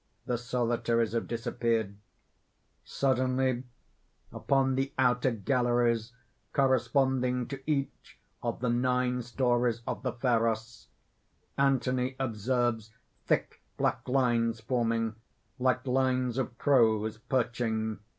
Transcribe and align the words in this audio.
_The 0.25 0.39
Solitaries 0.39 1.11
have 1.11 1.27
disappeared. 1.27 1.95
_Suddenly, 2.83 3.65
upon 4.31 4.73
the 4.73 4.91
outer 4.97 5.29
galleries 5.29 6.11
corresponding 6.53 7.47
to 7.49 7.61
each 7.69 8.17
of 8.41 8.61
the 8.61 8.69
nine 8.69 9.21
stories 9.21 9.83
of 9.85 10.01
the 10.01 10.13
Pharos, 10.13 10.87
Anthony 11.55 12.15
observes 12.17 12.89
thick 13.27 13.61
black 13.77 14.07
lines 14.09 14.59
forming, 14.59 15.17
like 15.59 15.85
lines 15.85 16.39
of 16.39 16.57
crows 16.57 17.19
perching. 17.19 17.99